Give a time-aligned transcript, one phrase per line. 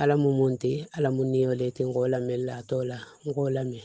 [0.00, 2.96] ala mu munti ala mu niyo le tin gola mella tola
[3.36, 3.80] gola me.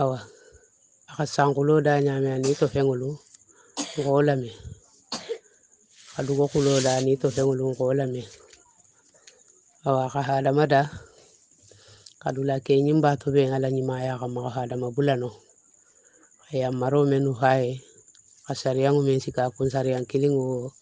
[0.00, 0.18] Awa
[1.10, 3.10] aka sangulo da nyame ani to fengulu
[4.04, 4.50] gola me.
[6.18, 8.22] Adugo kulo da ni to fengulu gola me.
[9.86, 10.82] Awa ka hada mada
[12.22, 15.30] kadula ke nyimba to be ngala nyima ya kama hada mabulano
[16.60, 17.84] ya maro menu hae
[18.48, 20.72] kasariangu men sika kun sariang kilingu.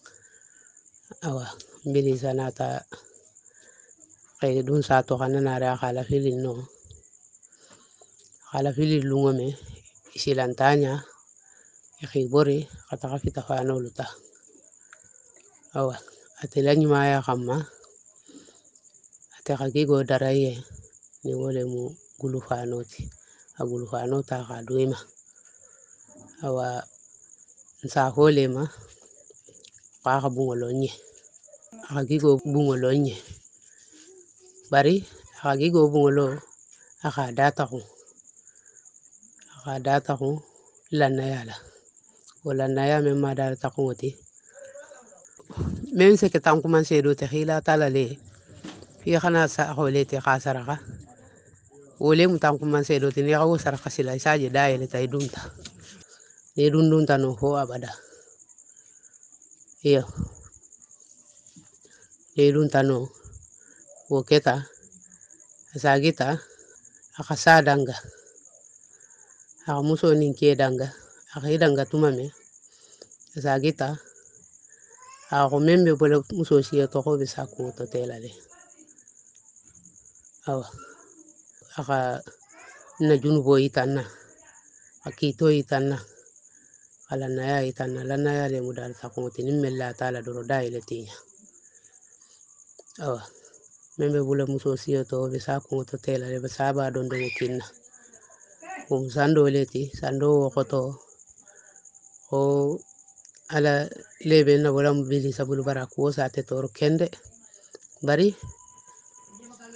[1.27, 1.45] Awa
[1.83, 2.87] mbili sanata
[4.39, 6.53] kay dun xana kana nara akala filin no.
[8.47, 9.47] Akala filin lungo me
[10.17, 10.93] isilantanya
[12.03, 14.05] ikibori kataka fita fano luta
[15.77, 15.95] awa
[16.41, 17.57] atela nyuma ya kama
[19.73, 20.51] gigo daraye
[21.23, 21.83] ni wole mu
[22.19, 23.01] gulu fanoti
[23.59, 24.97] agulu fanota ka duima
[26.45, 26.67] awa
[27.85, 28.63] nsa hole ma
[30.03, 30.91] kaka bungolo nye
[31.87, 33.15] akagigo bungolo nye
[34.71, 34.95] bari
[35.39, 36.27] akagigo bungolo
[37.07, 37.79] aka dataku
[39.57, 40.43] aka dataku
[40.91, 41.55] lanna yala
[42.45, 44.15] wala naya men ma dara takungoti
[45.97, 48.19] men seke tan kuma sedo te hila tala le.
[49.01, 50.75] Fi kana sa hole te kasaraka
[51.99, 55.41] wole mu tan kuma sedo te ne kawo saraka sila isaje dayele tay dunta.
[56.55, 57.91] Ne dun dunta no ho abada.
[59.81, 60.03] Iyo
[62.35, 63.07] ne dunta no
[64.07, 64.55] wo keta
[65.75, 66.39] asagita
[67.19, 67.95] aka sa danga
[69.67, 70.87] aka muso nin ke danga
[71.35, 72.31] aka danga tuma me
[73.35, 73.99] asagita
[75.33, 78.31] aka ko membe bole muso siya to ko bisa ko to telale
[80.47, 80.67] awa.
[81.77, 82.23] Aka
[83.03, 84.01] na junubo itanna
[85.03, 85.99] akito itanna
[87.11, 91.13] ala naya itanna la naya le mudal takunti nimmella tala doro dayile tinya.
[93.03, 93.21] Awa
[93.97, 97.17] min bula muso siyo to be sa ko to tela be sa ba don do
[97.37, 97.65] kinna
[98.93, 100.81] um sando leti sando o wokoto
[102.37, 102.39] o
[103.55, 103.73] ala
[104.29, 105.83] lebe na wala mu bili sabulu bara
[106.17, 107.07] sa te tor kende
[108.07, 108.29] bari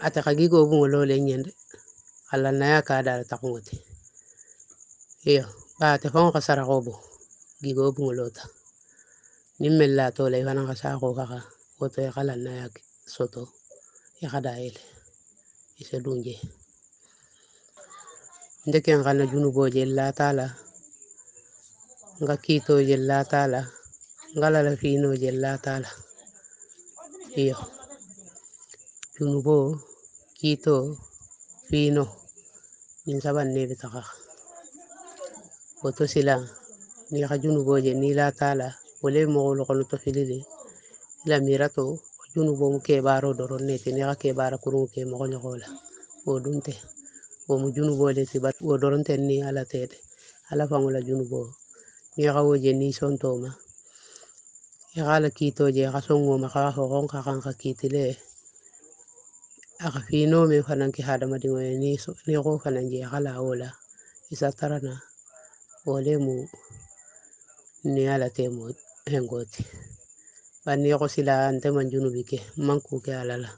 [0.06, 1.52] ata kagi go bu lo le nyende
[2.34, 3.76] ala na ya ka dala takuŋote
[5.31, 5.46] iyo
[5.80, 6.94] ba ate faŋo ka sarako bo
[7.62, 8.44] gigo bungo lota
[9.62, 11.40] niŋ mella to le fanaŋ ka sa sako kaka
[11.80, 12.66] woto i kala naya
[13.16, 13.42] soto
[14.34, 14.82] kada ele
[15.82, 16.36] ise dunje
[18.68, 20.46] ndeken kana junubo je la tala.
[22.22, 23.62] Nga kito je la tala.
[24.38, 25.90] Ngala la fino je la tala.
[27.42, 27.58] Iyo.
[29.16, 29.58] Junubo
[30.38, 30.76] kito
[31.68, 32.06] fino.
[33.06, 34.04] Min saban nebe taka.
[35.81, 36.36] Woto sila.
[37.10, 38.68] Ni ka junubo je ni la tala.
[39.02, 40.40] Wole mo lo kono to filili.
[41.30, 41.84] La mirato
[42.34, 45.68] Minnu ko n kɛbaaw dɔrɔn ne tɛ ne ka kɛbaarakurunw kɛ mɔgɔ ɲɔgɔnw la
[46.30, 46.74] o dun tɛ
[47.50, 48.38] o mujunu bɔ le tɛ
[48.72, 49.97] o dɔrɔn tɛ ni ala tɛ dɛ
[50.52, 51.40] ala fan la junu bɔ
[52.24, 53.52] yagawo je ni son to ma
[54.96, 58.16] yagala kito je ka son ma ka horon ka kan ka kitile
[59.86, 63.31] a ka fino min fana ki hadamaden ye ni so ni ko fana je yagala
[63.40, 63.69] o la
[64.34, 64.96] isa tarana
[65.92, 66.36] o le mu
[67.94, 68.63] ni ala tɛ mo
[69.12, 69.63] hengoti
[70.66, 73.50] banni yoxosila anteman junubike mankuke alala.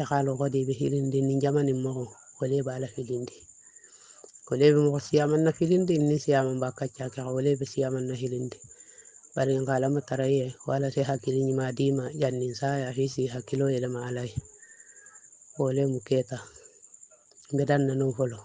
[0.00, 2.04] E xaalo xodi ɓe xirindini jamanin moxo
[2.38, 3.36] wole ɓe bala filindi
[4.46, 8.58] wole ɓe moxo siyaman na filindi ni siyaman ba kaccakexa wole ɓe siyaman na hilindi.
[9.34, 14.32] Bari n xalama taraye wala se hakkiliñima dima jannin saya fisi hakkilo yelema alai
[15.58, 16.38] wole mu keta
[17.52, 18.38] mbedan nanon folo